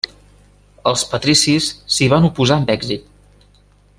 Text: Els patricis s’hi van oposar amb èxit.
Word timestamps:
Els 0.91 1.03
patricis 1.11 1.69
s’hi 1.97 2.09
van 2.15 2.27
oposar 2.31 2.57
amb 2.61 2.75
èxit. 2.79 3.09